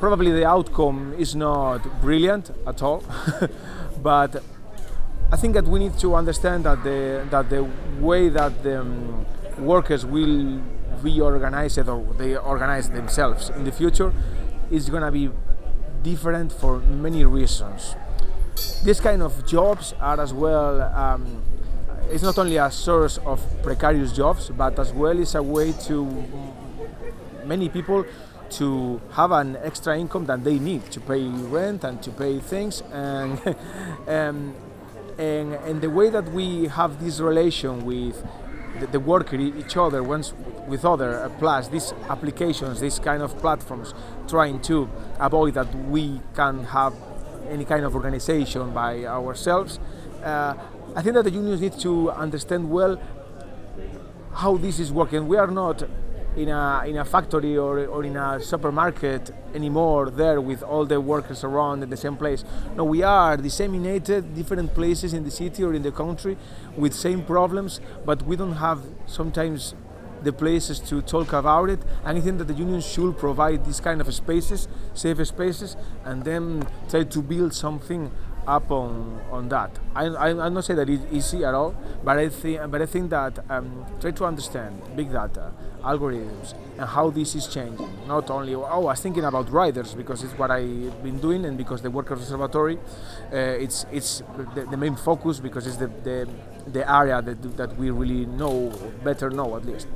probably 0.00 0.32
the 0.32 0.44
outcome 0.44 1.14
is 1.18 1.34
not 1.34 2.00
brilliant 2.00 2.50
at 2.66 2.82
all, 2.82 3.02
but 4.02 4.42
I 5.30 5.36
think 5.36 5.54
that 5.54 5.66
we 5.66 5.78
need 5.78 5.98
to 5.98 6.14
understand 6.14 6.64
that 6.64 6.82
the 6.82 7.26
that 7.30 7.50
the 7.50 7.68
way 8.00 8.30
that 8.30 8.62
the 8.62 8.80
um, 8.80 9.26
workers 9.58 10.06
will 10.06 10.62
reorganize 11.02 11.76
it 11.76 11.86
or 11.86 12.02
they 12.14 12.36
organize 12.36 12.88
themselves 12.88 13.50
in 13.50 13.64
the 13.64 13.72
future 13.72 14.12
is 14.70 14.88
going 14.88 15.02
to 15.02 15.10
be 15.10 15.30
different 16.02 16.50
for 16.52 16.78
many 16.78 17.24
reasons. 17.24 17.94
These 18.82 19.00
kind 19.00 19.22
of 19.22 19.46
jobs 19.46 19.94
are 20.00 20.18
as 20.18 20.32
well. 20.32 20.80
Um, 20.80 21.42
it's 22.10 22.22
not 22.22 22.38
only 22.38 22.56
a 22.56 22.70
source 22.70 23.18
of 23.18 23.40
precarious 23.62 24.12
jobs, 24.12 24.48
but 24.48 24.78
as 24.78 24.92
well 24.92 25.18
is 25.18 25.34
a 25.34 25.42
way 25.42 25.72
to 25.88 26.06
many 27.44 27.68
people 27.68 28.06
to 28.50 28.98
have 29.12 29.30
an 29.32 29.56
extra 29.62 29.98
income 29.98 30.24
that 30.24 30.42
they 30.42 30.58
need 30.58 30.90
to 30.90 31.00
pay 31.00 31.22
rent 31.28 31.84
and 31.84 32.02
to 32.02 32.10
pay 32.10 32.38
things 32.38 32.82
and 32.92 33.38
um, 34.08 34.54
and, 35.18 35.54
and 35.54 35.80
the 35.80 35.90
way 35.90 36.10
that 36.10 36.32
we 36.32 36.68
have 36.68 37.02
this 37.02 37.20
relation 37.20 37.84
with 37.84 38.24
the, 38.80 38.86
the 38.86 39.00
worker 39.00 39.36
each 39.36 39.76
other 39.76 40.02
once 40.02 40.32
with 40.66 40.84
other 40.84 41.20
uh, 41.20 41.28
plus 41.38 41.68
these 41.68 41.92
applications 42.08 42.80
these 42.80 42.98
kind 42.98 43.22
of 43.22 43.36
platforms 43.38 43.94
trying 44.28 44.60
to 44.60 44.88
avoid 45.18 45.54
that 45.54 45.72
we 45.86 46.20
can 46.34 46.64
have 46.64 46.94
any 47.48 47.64
kind 47.64 47.84
of 47.84 47.94
organization 47.94 48.70
by 48.72 49.04
ourselves 49.04 49.80
uh, 50.22 50.54
i 50.94 51.02
think 51.02 51.14
that 51.14 51.24
the 51.24 51.30
unions 51.30 51.60
need 51.60 51.72
to 51.72 52.10
understand 52.12 52.70
well 52.70 53.00
how 54.38 54.56
this 54.56 54.78
is 54.78 54.92
working. 54.92 55.26
We 55.26 55.36
are 55.36 55.48
not 55.48 55.82
in 56.38 56.48
a 56.48 56.84
in 56.86 56.96
a 56.96 57.04
factory 57.04 57.58
or, 57.58 57.86
or 57.86 58.04
in 58.04 58.16
a 58.16 58.40
supermarket 58.40 59.30
anymore 59.54 60.10
there 60.10 60.40
with 60.40 60.62
all 60.62 60.86
the 60.86 61.00
workers 61.00 61.42
around 61.42 61.82
in 61.82 61.90
the 61.90 61.96
same 61.96 62.16
place. 62.16 62.44
No 62.76 62.84
we 62.84 63.02
are 63.02 63.36
disseminated 63.36 64.34
different 64.34 64.72
places 64.74 65.12
in 65.12 65.24
the 65.24 65.30
city 65.30 65.64
or 65.64 65.74
in 65.74 65.82
the 65.82 65.90
country 65.90 66.36
with 66.76 66.94
same 66.94 67.24
problems 67.24 67.80
but 68.06 68.22
we 68.22 68.36
don't 68.36 68.56
have 68.56 68.80
sometimes 69.06 69.74
the 70.22 70.32
places 70.32 70.80
to 70.80 71.00
talk 71.02 71.32
about 71.32 71.70
it. 71.70 71.80
Think 72.04 72.38
that 72.38 72.48
the 72.48 72.54
union 72.54 72.80
should 72.80 73.16
provide 73.16 73.64
these 73.64 73.80
kind 73.80 74.00
of 74.00 74.12
spaces 74.12 74.68
safe 74.94 75.24
spaces 75.26 75.76
and 76.04 76.24
then 76.24 76.66
try 76.88 77.04
to 77.04 77.22
build 77.22 77.54
something 77.54 78.10
up 78.48 78.70
on, 78.70 79.20
on 79.30 79.48
that. 79.50 79.78
I, 79.94 80.06
I, 80.06 80.46
I'm 80.46 80.54
not 80.54 80.64
saying 80.64 80.78
that 80.78 80.88
it's 80.88 81.04
easy 81.12 81.44
at 81.44 81.54
all, 81.54 81.76
but 82.02 82.18
I 82.18 82.30
think, 82.30 82.70
but 82.70 82.80
I 82.80 82.86
think 82.86 83.10
that 83.10 83.38
um, 83.50 83.84
try 84.00 84.10
to 84.10 84.24
understand 84.24 84.80
big 84.96 85.12
data, 85.12 85.52
algorithms, 85.82 86.54
and 86.78 86.88
how 86.88 87.10
this 87.10 87.34
is 87.34 87.46
changing. 87.46 87.88
Not 88.06 88.30
only, 88.30 88.54
oh, 88.54 88.62
I 88.62 88.78
was 88.78 89.00
thinking 89.00 89.24
about 89.24 89.50
riders 89.50 89.94
because 89.94 90.22
it's 90.22 90.32
what 90.38 90.50
I've 90.50 91.02
been 91.02 91.18
doing, 91.20 91.44
and 91.44 91.56
because 91.56 91.82
the 91.82 91.90
Workers 91.90 92.20
Observatory, 92.22 92.76
uh, 93.32 93.36
it's 93.36 93.86
it's 93.92 94.22
the, 94.54 94.66
the, 94.70 94.76
main 94.76 94.96
focus 94.96 95.40
because 95.40 95.66
it's 95.66 95.76
the, 95.76 95.88
the, 96.04 96.28
the 96.66 96.90
area 96.90 97.22
that, 97.22 97.56
that 97.56 97.76
we 97.76 97.90
really 97.90 98.26
know, 98.26 98.72
better 99.04 99.30
know 99.30 99.56
at 99.56 99.64
least. 99.64 99.88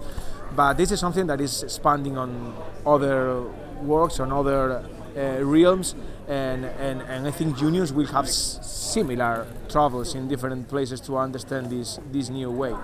But 0.54 0.74
this 0.74 0.90
is 0.90 1.00
something 1.00 1.26
that 1.28 1.40
is 1.40 1.62
expanding 1.62 2.18
on 2.18 2.54
other 2.84 3.42
works, 3.82 4.20
on 4.20 4.32
other 4.32 4.84
uh, 5.16 5.44
realms 5.44 5.94
and, 6.28 6.64
and, 6.64 7.02
and 7.02 7.26
I 7.26 7.30
think 7.30 7.56
juniors 7.56 7.92
will 7.92 8.06
have 8.06 8.26
s- 8.26 8.58
similar 8.62 9.46
travels 9.68 10.14
in 10.14 10.28
different 10.28 10.68
places 10.68 11.00
to 11.02 11.18
understand 11.18 11.70
this 11.70 11.98
this 12.10 12.28
new 12.28 12.50
way. 12.50 12.74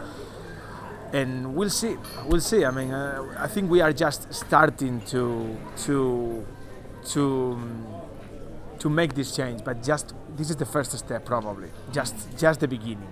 And 1.12 1.54
we'll 1.54 1.70
see, 1.70 1.96
we'll 2.26 2.40
see. 2.40 2.64
I 2.64 2.70
mean, 2.70 2.90
uh, 2.90 3.34
I 3.38 3.46
think 3.46 3.70
we 3.70 3.80
are 3.80 3.92
just 3.92 4.32
starting 4.32 5.00
to 5.06 5.56
to 5.84 6.46
to 7.12 7.58
to 8.78 8.90
make 8.90 9.14
this 9.14 9.34
change, 9.34 9.64
but 9.64 9.82
just 9.82 10.14
this 10.36 10.50
is 10.50 10.56
the 10.56 10.66
first 10.66 10.96
step, 10.98 11.24
probably, 11.24 11.70
just 11.92 12.14
just 12.38 12.60
the 12.60 12.68
beginning. 12.68 13.08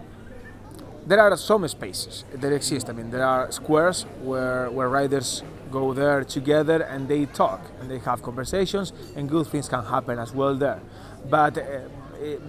There 1.07 1.21
are 1.21 1.37
some 1.37 1.67
spaces 1.69 2.25
that 2.35 2.53
exist. 2.53 2.91
I 2.91 2.93
mean, 2.93 3.11
there 3.11 3.25
are 3.25 3.51
squares 3.51 4.03
where 4.23 4.71
where 4.71 4.89
riders 4.89 5.43
go 5.71 5.95
there 5.95 6.23
together 6.25 6.83
and 6.83 7.09
they 7.09 7.27
talk 7.27 7.61
and 7.81 7.91
they 7.91 7.99
have 7.99 8.23
conversations 8.23 8.93
and 9.17 9.29
good 9.29 9.47
things 9.47 9.69
can 9.69 9.85
happen 9.85 10.19
as 10.19 10.33
well 10.33 10.55
there. 10.55 10.81
But 11.29 11.59
uh, 11.59 11.63
it, 12.21 12.41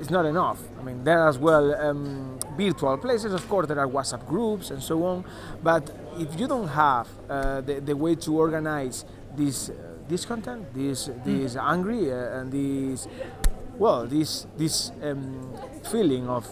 it's 0.00 0.10
not 0.10 0.24
enough. 0.26 0.60
I 0.78 0.82
mean, 0.82 1.04
there 1.04 1.20
are 1.20 1.28
as 1.28 1.38
well 1.38 1.74
um, 1.74 2.38
virtual 2.56 2.96
places, 2.98 3.32
of 3.32 3.48
course, 3.48 3.66
there 3.66 3.78
are 3.78 3.88
WhatsApp 3.88 4.26
groups 4.26 4.70
and 4.70 4.82
so 4.82 5.04
on. 5.04 5.24
But 5.62 5.90
if 6.18 6.38
you 6.38 6.46
don't 6.46 6.68
have 6.68 7.08
uh, 7.28 7.60
the, 7.60 7.80
the 7.80 7.96
way 7.96 8.14
to 8.16 8.38
organize 8.38 9.04
this, 9.36 9.70
uh, 9.70 9.74
this 10.08 10.24
content, 10.24 10.72
this, 10.74 11.10
this 11.24 11.54
mm. 11.54 11.62
angry 11.62 12.12
uh, 12.12 12.40
and 12.40 12.52
this, 12.52 13.08
well, 13.76 14.06
this, 14.06 14.46
this 14.56 14.92
um, 15.02 15.52
feeling 15.90 16.28
of 16.28 16.48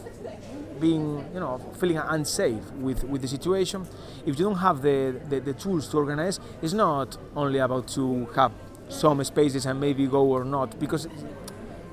being, 0.81 1.25
you 1.33 1.41
know, 1.41 1.59
feeling 1.79 1.99
unsafe 1.99 2.71
with, 2.73 3.05
with 3.05 3.23
the 3.23 3.29
situation, 3.29 3.87
if 4.27 4.39
you 4.39 4.45
don't 4.45 4.59
have 4.59 4.83
the, 4.83 5.21
the, 5.29 5.41
the 5.41 5.55
tools 5.55 5.89
to 5.89 5.97
organize, 5.97 6.39
it's 6.63 6.73
not 6.75 7.17
only 7.35 7.59
about 7.59 7.89
to 7.89 8.27
have 8.35 8.53
some 8.89 9.23
spaces 9.25 9.67
and 9.67 9.81
maybe 9.81 10.07
go 10.07 10.25
or 10.25 10.45
not, 10.45 10.79
because 10.79 11.09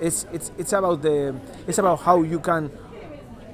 it's, 0.03 0.25
it's, 0.33 0.51
it's 0.57 0.74
about 0.74 1.01
the 1.01 1.33
it's 1.65 1.77
about 1.77 2.01
how 2.01 2.22
you 2.24 2.39
can 2.39 2.69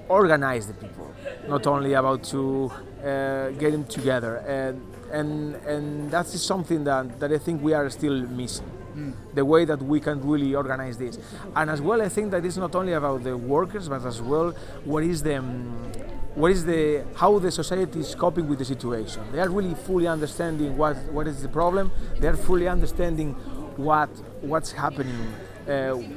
organize 0.08 0.66
the 0.68 0.74
people, 0.74 1.14
not 1.48 1.68
only 1.68 1.94
about 1.94 2.24
to 2.24 2.72
uh, 3.04 3.50
get 3.52 3.72
them 3.72 3.86
together, 3.86 4.38
and 4.48 4.82
and 5.12 5.56
and 5.68 6.12
that 6.12 6.26
is 6.34 6.42
something 6.44 6.84
that, 6.86 7.20
that 7.20 7.32
I 7.32 7.38
think 7.38 7.62
we 7.62 7.74
are 7.74 7.88
still 7.90 8.22
missing 8.28 8.70
mm. 8.96 9.14
the 9.36 9.46
way 9.46 9.66
that 9.66 9.82
we 9.82 10.00
can 10.00 10.28
really 10.28 10.56
organize 10.56 10.98
this. 10.98 11.20
And 11.56 11.70
as 11.70 11.82
well, 11.82 12.02
I 12.02 12.10
think 12.10 12.32
that 12.32 12.44
it's 12.44 12.58
not 12.58 12.74
only 12.76 12.94
about 12.94 13.24
the 13.24 13.38
workers, 13.38 13.88
but 13.88 14.04
as 14.06 14.20
well, 14.22 14.52
what 14.86 15.04
is 15.04 15.22
the 15.22 15.38
um, 15.38 15.92
what 16.34 16.52
is 16.52 16.66
the 16.66 17.06
how 17.16 17.38
the 17.38 17.52
society 17.52 18.00
is 18.00 18.16
coping 18.16 18.48
with 18.48 18.58
the 18.58 18.66
situation. 18.66 19.22
They 19.32 19.40
are 19.40 19.50
really 19.50 19.76
fully 19.76 20.08
understanding 20.08 20.76
what 20.78 20.98
what 21.12 21.28
is 21.28 21.44
the 21.44 21.50
problem. 21.50 21.92
They 22.20 22.28
are 22.28 22.38
fully 22.38 22.68
understanding 22.68 23.34
what 23.78 24.10
what's 24.42 24.72
happening 24.72 25.34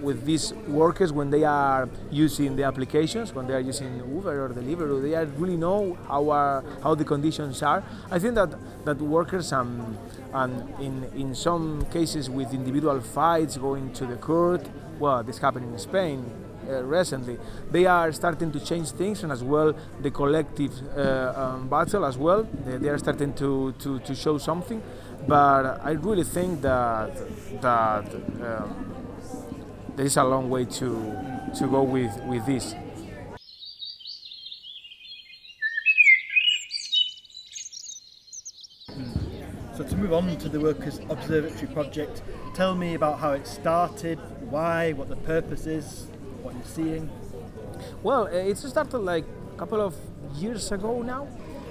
with 0.00 0.24
these 0.24 0.54
workers 0.66 1.12
when 1.12 1.30
they 1.30 1.44
are 1.44 1.88
using 2.10 2.56
the 2.56 2.64
applications, 2.64 3.34
when 3.34 3.46
they 3.46 3.54
are 3.54 3.60
using 3.60 3.98
Uber 4.14 4.46
or 4.46 4.48
Deliveroo, 4.48 5.02
they 5.02 5.14
really 5.38 5.56
know 5.56 5.98
how 6.08 6.30
are, 6.30 6.64
how 6.82 6.94
the 6.94 7.04
conditions 7.04 7.62
are. 7.62 7.84
I 8.10 8.18
think 8.18 8.34
that 8.36 8.50
that 8.84 8.98
workers 8.98 9.52
um, 9.52 9.98
and 10.32 10.68
in 10.80 11.04
in 11.14 11.34
some 11.34 11.84
cases 11.92 12.30
with 12.30 12.54
individual 12.54 13.00
fights 13.00 13.56
going 13.56 13.92
to 13.94 14.06
the 14.06 14.16
court, 14.16 14.68
well, 14.98 15.22
this 15.22 15.38
happened 15.38 15.72
in 15.72 15.78
Spain. 15.78 16.24
Uh, 16.68 16.82
recently, 16.84 17.38
they 17.72 17.86
are 17.86 18.12
starting 18.12 18.52
to 18.52 18.60
change 18.60 18.92
things, 18.92 19.24
and 19.24 19.32
as 19.32 19.42
well 19.42 19.74
the 20.00 20.10
collective 20.10 20.72
uh, 20.96 21.32
um, 21.36 21.68
battle 21.68 22.04
as 22.04 22.16
well. 22.16 22.44
They, 22.64 22.76
they, 22.76 22.88
are 22.88 22.98
starting 22.98 23.34
to, 23.34 23.74
to, 23.80 23.98
to 23.98 24.14
show 24.14 24.38
something, 24.38 24.80
but 25.26 25.80
I 25.82 25.92
really 25.92 26.22
think 26.22 26.62
that 26.62 27.10
that 27.60 28.14
um, 28.14 28.91
there 29.96 30.06
is 30.06 30.16
a 30.16 30.24
long 30.24 30.48
way 30.50 30.64
to 30.64 31.16
to 31.58 31.66
go 31.66 31.82
with 31.82 32.16
with 32.24 32.44
this. 32.46 32.74
So 39.74 39.84
to 39.84 39.96
move 39.96 40.12
on 40.12 40.36
to 40.36 40.48
the 40.48 40.60
Workers 40.60 41.00
Observatory 41.08 41.66
project, 41.72 42.22
tell 42.54 42.74
me 42.74 42.94
about 42.94 43.18
how 43.18 43.32
it 43.32 43.46
started, 43.46 44.18
why, 44.50 44.92
what 44.92 45.08
the 45.08 45.16
purpose 45.16 45.66
is, 45.66 46.08
what 46.42 46.54
you're 46.54 46.64
seeing. 46.64 47.10
Well, 48.02 48.26
it 48.26 48.58
started 48.58 48.98
like 48.98 49.24
a 49.54 49.58
couple 49.58 49.80
of 49.80 49.96
years 50.34 50.70
ago 50.72 51.02
now, 51.02 51.26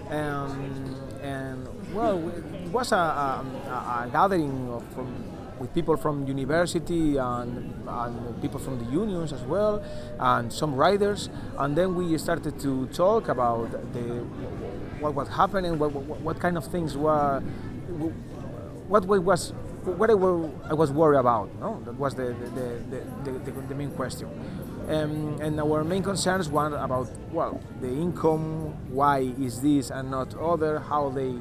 um, 0.09 0.95
and 1.21 1.67
well, 1.93 2.17
it 2.29 2.71
was 2.71 2.91
a, 2.91 2.95
a, 2.95 4.05
a 4.05 4.09
gathering 4.11 4.67
of, 4.69 4.83
from 4.93 5.30
with 5.61 5.73
people 5.73 5.95
from 5.95 6.27
university 6.27 7.17
and, 7.17 7.73
and, 7.87 8.41
people 8.41 8.59
from 8.59 8.83
the 8.83 8.91
unions 8.91 9.31
as 9.31 9.43
well, 9.43 9.83
and 10.19 10.51
some 10.51 10.75
riders. 10.75 11.29
And 11.57 11.77
then 11.77 11.95
we 11.95 12.17
started 12.17 12.59
to 12.61 12.87
talk 12.87 13.29
about 13.29 13.71
the 13.93 14.25
what 14.99 15.13
was 15.13 15.27
happening, 15.29 15.79
what, 15.79 15.91
what, 15.93 16.19
what 16.21 16.39
kind 16.39 16.57
of 16.57 16.65
things 16.65 16.97
were, 16.97 17.39
what 18.87 19.05
was 19.05 19.53
what 19.85 20.09
I, 20.09 20.13
was 20.13 20.91
worried 20.91 21.19
about. 21.19 21.49
No, 21.59 21.81
that 21.85 21.95
was 21.95 22.15
the 22.15 22.35
the, 22.55 23.01
the, 23.23 23.31
the, 23.31 23.51
the 23.69 23.75
main 23.75 23.91
question. 23.91 24.29
Um, 24.89 25.39
and 25.41 25.59
our 25.59 25.83
main 25.83 26.03
concerns 26.03 26.49
were 26.49 26.75
about 26.75 27.09
well 27.31 27.61
the 27.79 27.87
income, 27.87 28.73
why 28.93 29.19
is 29.39 29.61
this 29.61 29.89
and 29.91 30.11
not 30.11 30.35
other, 30.37 30.79
how 30.79 31.09
they 31.09 31.35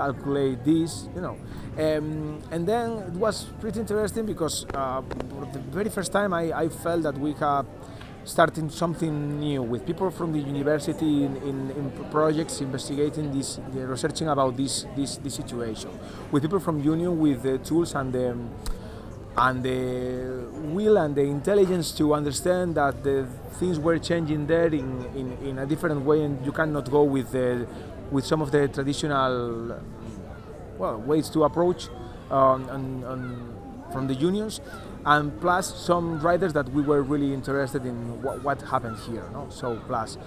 calculate 0.00 0.64
this, 0.64 1.08
you 1.14 1.20
know. 1.20 1.36
Um, 1.78 2.40
and 2.50 2.66
then 2.66 2.86
it 3.10 3.16
was 3.26 3.44
pretty 3.60 3.80
interesting 3.80 4.24
because 4.26 4.66
uh, 4.74 5.02
for 5.30 5.44
the 5.52 5.60
very 5.78 5.90
first 5.90 6.10
time 6.12 6.32
I, 6.32 6.44
I 6.64 6.68
felt 6.68 7.02
that 7.02 7.16
we 7.18 7.32
have 7.34 7.66
starting 8.24 8.68
something 8.70 9.40
new 9.40 9.62
with 9.62 9.86
people 9.86 10.10
from 10.10 10.32
the 10.32 10.38
university 10.38 11.24
in, 11.24 11.36
in, 11.48 11.70
in 11.78 11.84
projects 12.10 12.60
investigating 12.60 13.32
this, 13.36 13.58
researching 13.72 14.28
about 14.28 14.56
this, 14.56 14.86
this, 14.96 15.16
this 15.16 15.34
situation, 15.34 15.90
with 16.30 16.42
people 16.42 16.60
from 16.60 16.82
union 16.82 17.18
with 17.18 17.42
the 17.42 17.58
tools 17.58 17.94
and 17.94 18.12
the 18.12 18.36
and 19.36 19.62
the 19.62 20.44
will 20.74 20.96
and 20.98 21.14
the 21.14 21.22
intelligence 21.22 21.92
to 21.92 22.14
understand 22.14 22.74
that 22.74 23.02
the 23.04 23.26
things 23.58 23.78
were 23.78 23.98
changing 23.98 24.46
there 24.46 24.66
in, 24.66 24.90
in, 25.14 25.26
in 25.48 25.58
a 25.58 25.66
different 25.66 26.00
way 26.02 26.24
and 26.24 26.44
you 26.44 26.52
cannot 26.52 26.90
go 26.90 27.04
with 27.04 27.30
the, 27.30 27.66
with 28.10 28.24
some 28.24 28.42
of 28.42 28.50
the 28.50 28.68
traditional 28.68 29.80
well 30.78 30.98
ways 30.98 31.28
to 31.30 31.44
approach 31.44 31.88
um, 32.30 32.68
and, 32.70 33.04
and 33.04 33.92
from 33.92 34.06
the 34.06 34.14
unions 34.14 34.60
and 35.06 35.40
plus 35.40 35.74
some 35.74 36.20
riders 36.20 36.52
that 36.52 36.68
we 36.70 36.82
were 36.82 37.02
really 37.02 37.32
interested 37.32 37.84
in 37.84 38.22
what, 38.22 38.42
what 38.42 38.60
happened 38.62 38.96
here 39.08 39.24
no? 39.32 39.48
so 39.50 39.80
plus 39.86 40.18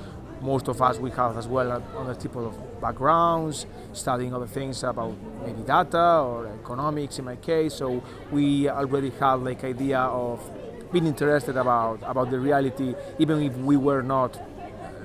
most 0.41 0.67
of 0.67 0.81
us 0.81 0.97
we 0.97 1.09
have 1.11 1.37
as 1.37 1.47
well 1.47 1.71
other 1.97 2.15
type 2.15 2.35
of 2.35 2.81
backgrounds 2.81 3.65
studying 3.93 4.33
other 4.33 4.47
things 4.47 4.83
about 4.83 5.15
maybe 5.45 5.61
data 5.61 6.21
or 6.21 6.47
economics 6.47 7.17
in 7.19 7.25
my 7.25 7.35
case 7.37 7.75
so 7.75 8.03
we 8.31 8.69
already 8.69 9.09
had 9.11 9.35
like 9.35 9.63
idea 9.63 9.99
of 9.99 10.41
being 10.91 11.07
interested 11.07 11.55
about 11.57 11.99
about 12.03 12.29
the 12.29 12.39
reality 12.39 12.93
even 13.19 13.41
if 13.41 13.55
we 13.57 13.77
were 13.77 14.03
not 14.03 14.39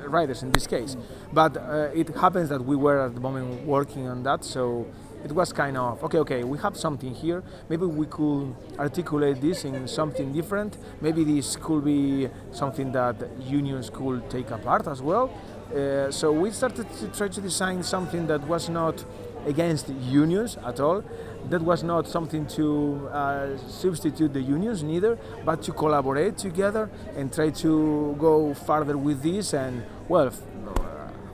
riders 0.08 0.42
in 0.42 0.52
this 0.52 0.66
case. 0.66 0.96
But 1.32 1.56
uh, 1.56 1.90
it 1.94 2.08
happens 2.16 2.48
that 2.48 2.64
we 2.64 2.76
were 2.76 3.00
at 3.00 3.14
the 3.14 3.20
moment 3.20 3.64
working 3.66 4.08
on 4.08 4.22
that 4.24 4.44
so 4.44 4.86
it 5.24 5.32
was 5.32 5.52
kind 5.52 5.76
of 5.76 6.02
okay 6.04 6.18
okay 6.18 6.44
we 6.44 6.58
have 6.58 6.76
something 6.76 7.14
here. 7.14 7.42
Maybe 7.68 7.86
we 7.86 8.06
could 8.06 8.54
articulate 8.78 9.40
this 9.40 9.64
in 9.64 9.88
something 9.88 10.32
different. 10.32 10.76
Maybe 11.00 11.24
this 11.24 11.56
could 11.56 11.84
be 11.84 12.28
something 12.52 12.92
that 12.92 13.16
unions 13.40 13.90
could 13.90 14.28
take 14.30 14.50
apart 14.50 14.86
as 14.86 15.02
well. 15.02 15.30
Uh, 15.74 16.10
so 16.10 16.32
we 16.32 16.50
started 16.50 16.90
to 16.94 17.08
try 17.08 17.28
to 17.28 17.40
design 17.40 17.82
something 17.82 18.26
that 18.26 18.40
was 18.48 18.70
not 18.70 19.04
against 19.48 19.88
unions 19.88 20.58
at 20.64 20.78
all. 20.80 21.02
That 21.48 21.62
was 21.62 21.82
not 21.82 22.06
something 22.06 22.46
to 22.58 23.08
uh, 23.12 23.56
substitute 23.56 24.32
the 24.34 24.42
unions, 24.42 24.82
neither, 24.82 25.18
but 25.44 25.62
to 25.62 25.72
collaborate 25.72 26.36
together 26.36 26.90
and 27.16 27.32
try 27.32 27.50
to 27.50 28.14
go 28.18 28.54
further 28.54 28.98
with 28.98 29.22
this 29.22 29.54
and, 29.54 29.82
well, 30.08 30.30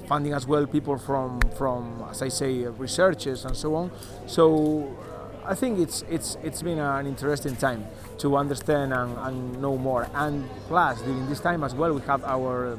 funding 0.06 0.34
as 0.34 0.46
well 0.46 0.66
people 0.66 0.98
from, 0.98 1.40
from 1.56 2.04
as 2.10 2.22
I 2.22 2.28
say, 2.28 2.64
researchers 2.66 3.44
and 3.44 3.56
so 3.56 3.74
on. 3.74 3.90
So 4.26 4.96
I 5.44 5.54
think 5.54 5.78
it's, 5.78 6.02
it's, 6.08 6.36
it's 6.42 6.62
been 6.62 6.78
an 6.78 7.06
interesting 7.06 7.56
time 7.56 7.84
to 8.18 8.36
understand 8.36 8.92
and, 8.92 9.16
and 9.18 9.60
know 9.60 9.76
more. 9.76 10.08
And 10.14 10.48
plus, 10.68 11.02
during 11.02 11.28
this 11.28 11.40
time 11.40 11.64
as 11.64 11.74
well, 11.74 11.92
we 11.92 12.02
have 12.02 12.22
our 12.24 12.78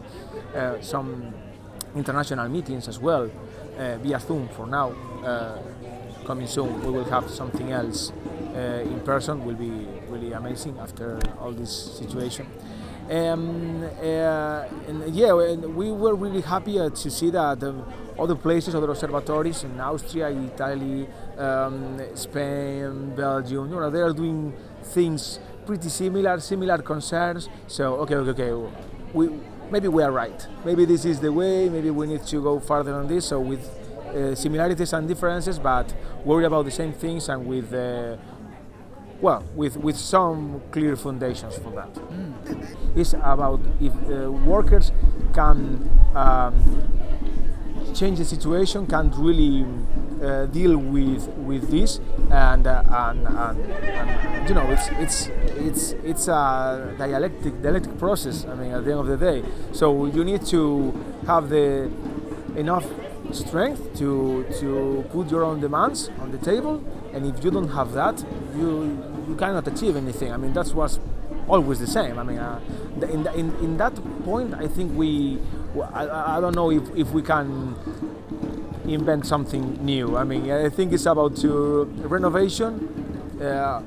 uh, 0.56 0.82
some 0.82 1.34
international 1.96 2.48
meetings 2.50 2.88
as 2.88 3.00
well 3.00 3.26
uh, 3.26 3.65
via 3.76 4.20
Zoom 4.20 4.48
for 4.50 4.68
now. 4.68 4.92
Uh, 5.24 5.58
coming 6.26 6.48
soon, 6.48 6.84
we 6.84 6.92
will 6.92 7.06
have 7.06 7.30
something 7.30 7.72
else 7.72 8.12
uh, 8.56 8.84
in 8.84 9.00
person. 9.02 9.46
Will 9.46 9.56
be 9.56 9.88
really 10.10 10.34
amazing 10.34 10.78
after 10.80 11.20
all 11.40 11.52
this 11.52 11.98
situation. 11.98 12.48
Um, 13.10 13.84
uh, 13.84 14.66
and 14.88 15.14
yeah, 15.14 15.32
we 15.34 15.92
were 15.92 16.16
really 16.16 16.42
happy 16.42 16.80
uh, 16.80 16.90
to 16.90 17.12
see 17.12 17.30
that 17.30 17.62
other 18.18 18.36
places, 18.36 18.74
other 18.74 18.90
observatories 18.90 19.64
in 19.64 19.80
Austria, 19.80 20.30
Italy, 20.30 21.08
um, 21.38 22.02
Spain, 22.16 23.14
Belgium, 23.16 23.70
you 23.70 23.76
know, 23.76 23.90
they 23.92 24.02
are 24.02 24.14
doing 24.14 24.54
things 24.82 25.40
pretty 25.66 25.90
similar, 25.90 26.40
similar 26.40 26.80
concerns. 26.80 27.50
So 27.68 27.96
okay, 27.98 28.16
okay, 28.16 28.44
okay, 28.44 28.72
we 29.14 29.30
maybe 29.72 29.88
we 29.88 30.04
are 30.04 30.12
right. 30.12 30.48
Maybe 30.64 30.86
this 30.86 31.06
is 31.06 31.20
the 31.20 31.32
way. 31.32 31.70
Maybe 31.70 31.90
we 31.90 32.08
need 32.08 32.24
to 32.26 32.42
go 32.42 32.60
further 32.60 32.94
on 32.94 33.08
this. 33.08 33.28
So 33.28 33.40
with 33.40 33.64
uh, 34.10 34.36
similarities 34.36 34.94
and 34.94 35.08
differences, 35.08 35.60
but 35.60 35.94
worry 36.24 36.46
about 36.46 36.66
the 36.66 36.72
same 36.72 36.94
things 36.94 37.30
and 37.30 37.46
with. 37.46 37.74
Uh, 37.74 38.18
well, 39.22 39.44
with, 39.56 39.78
with 39.78 39.96
some 39.96 40.62
clear 40.72 40.96
foundations 40.96 41.58
for 41.58 41.72
that. 41.72 41.94
Mm. 41.94 42.98
It's 42.98 43.14
about 43.14 43.62
if 43.80 43.94
uh, 43.94 44.30
workers 44.32 44.92
can 45.34 45.90
um, 46.14 46.85
change 47.96 48.20
the 48.20 48.26
situation, 48.26 48.86
can't 48.88 49.14
really 49.16 49.66
uh, 50.22 50.46
deal 50.48 50.78
with 50.78 51.28
with 51.50 51.70
this, 51.72 52.00
and, 52.30 52.68
uh, 52.68 52.84
and, 52.90 53.28
and, 53.28 53.60
and, 53.60 54.50
you 54.50 54.56
know 54.56 54.70
it's 54.70 54.88
it's 55.04 55.28
it's 55.58 55.92
it's 56.04 56.28
a 56.28 56.94
dialectic 56.98 57.62
dialectic 57.62 57.98
process. 57.98 58.46
I 58.46 58.56
mean, 58.56 58.72
at 58.72 58.84
the 58.84 58.92
end 58.92 59.00
of 59.00 59.08
the 59.08 59.18
day, 59.18 59.44
so 59.72 60.06
you 60.06 60.24
need 60.24 60.46
to 60.48 60.94
have 61.26 61.50
the 61.50 61.90
enough 62.56 62.86
strength 63.32 63.98
to 63.98 64.46
to 64.60 65.06
put 65.12 65.32
your 65.32 65.44
own 65.44 65.60
demands 65.60 66.10
on 66.20 66.32
the 66.32 66.38
table. 66.38 66.84
And 67.14 67.26
if 67.26 67.44
you 67.44 67.52
don't 67.52 67.70
have 67.70 67.94
that 67.94 68.24
you 68.56 68.98
you 69.28 69.36
cannot 69.36 69.68
achieve 69.68 69.96
anything. 69.96 70.32
I 70.32 70.38
mean 70.38 70.54
that's 70.54 70.74
what's 70.74 71.00
always 71.48 71.80
the 71.80 71.88
same 71.88 72.18
i 72.18 72.24
mean 72.24 72.40
uh, 72.40 72.60
in, 73.02 73.28
in, 73.36 73.56
in 73.64 73.78
that 73.78 73.94
point 74.24 74.54
i 74.56 74.68
think 74.68 74.96
we 74.98 75.40
I, 75.94 76.38
I 76.38 76.42
don't 76.42 76.56
know 76.56 76.72
if, 76.72 76.84
if 76.96 77.12
we 77.12 77.22
can 77.22 77.76
invent 78.88 79.26
something 79.26 79.84
new 79.86 80.18
i 80.18 80.24
mean 80.24 80.50
i 80.52 80.70
think 80.70 80.94
it's 80.94 81.06
about 81.06 81.36
to 81.38 81.84
renovation 82.08 83.42
uh, 83.42 83.82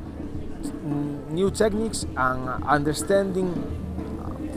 new 1.31 1.50
techniques 1.50 2.05
and 2.17 2.49
understanding 2.65 3.50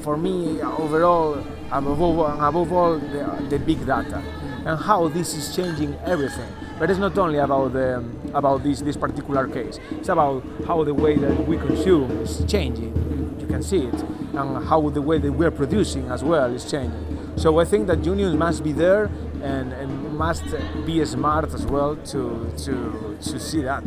for 0.04 0.18
me 0.18 0.62
overall 0.62 1.44
above 1.72 2.02
all, 2.02 2.26
above 2.26 2.72
all 2.74 3.00
the, 3.00 3.46
the 3.50 3.60
big 3.60 3.86
data 3.86 4.22
and 4.66 4.80
how 4.80 5.08
this 5.08 5.34
is 5.34 5.56
changing 5.56 5.98
everything. 6.06 6.50
But 6.82 6.90
it's 6.90 6.98
not 6.98 7.16
only 7.20 7.38
about 7.38 7.74
the, 7.74 8.04
about 8.34 8.64
this 8.64 8.82
this 8.82 8.98
particular 8.98 9.48
case. 9.48 9.80
It's 9.92 10.10
about 10.10 10.44
how 10.66 10.84
the 10.84 10.96
way 10.96 11.16
that 11.16 11.48
we 11.48 11.56
consume 11.56 12.10
is 12.22 12.44
changing. 12.48 13.38
You 13.40 13.46
can 13.46 13.62
see 13.62 13.86
it, 13.86 14.02
and 14.34 14.66
how 14.66 14.90
the 14.90 15.04
way 15.04 15.20
that 15.20 15.32
we're 15.32 15.52
producing 15.52 16.10
as 16.10 16.24
well 16.24 16.52
is 16.52 16.66
changing. 16.72 17.34
So 17.36 17.60
I 17.60 17.66
think 17.66 17.86
that 17.86 18.04
unions 18.04 18.36
must 18.36 18.64
be 18.64 18.72
there 18.72 19.12
and, 19.44 19.72
and 19.74 20.18
must 20.18 20.44
be 20.84 21.06
smart 21.06 21.54
as 21.54 21.68
well 21.68 21.98
to 22.14 22.52
to 22.66 23.16
to 23.30 23.40
see 23.40 23.62
that. 23.62 23.86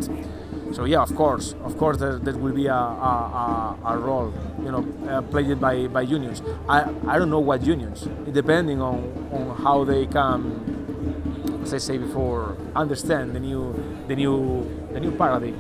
So 0.71 0.85
yeah, 0.85 1.03
of 1.03 1.17
course, 1.17 1.57
of 1.65 1.77
course, 1.77 1.97
there, 1.99 2.19
there 2.21 2.37
will 2.37 2.55
be 2.55 2.67
a, 2.67 2.75
a, 2.75 3.77
a, 3.87 3.99
role, 3.99 4.33
you 4.59 4.71
know, 4.71 4.85
uh, 5.09 5.23
played 5.23 5.61
by, 5.61 5.87
by 5.87 6.03
unions. 6.03 6.43
I, 6.69 6.93
I 7.07 7.17
don't 7.17 7.31
know 7.31 7.39
what 7.39 7.63
unions, 7.63 8.09
depending 8.33 8.81
on, 8.83 8.97
on 9.31 9.57
how 9.63 9.85
they 9.85 10.07
can, 10.07 10.84
as 11.65 11.73
I 11.73 11.79
say 11.79 11.97
before, 11.97 12.59
understand 12.77 13.35
the 13.35 13.41
new 13.41 13.73
the 14.07 14.15
new 14.15 14.69
the 14.93 15.01
new 15.01 15.11
paradigm. 15.13 15.57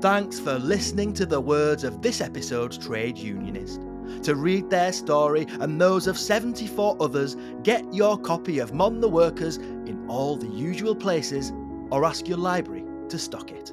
Thanks 0.00 0.40
for 0.40 0.58
listening 0.58 1.12
to 1.14 1.26
the 1.26 1.40
words 1.40 1.84
of 1.84 2.00
this 2.00 2.22
episode's 2.22 2.78
trade 2.78 3.18
unionist. 3.18 3.82
To 4.22 4.34
read 4.34 4.70
their 4.70 4.92
story 4.92 5.46
and 5.60 5.78
those 5.78 6.06
of 6.06 6.18
74 6.18 6.96
others, 6.98 7.36
get 7.62 7.82
your 7.92 8.18
copy 8.18 8.58
of 8.58 8.72
Mon 8.72 9.00
the 9.00 9.08
Workers 9.08 9.58
in 9.58 10.04
all 10.08 10.36
the 10.36 10.48
usual 10.48 10.94
places 10.94 11.52
or 11.90 12.04
ask 12.06 12.26
your 12.26 12.38
library 12.38 12.84
to 13.10 13.18
stock 13.18 13.50
it. 13.50 13.72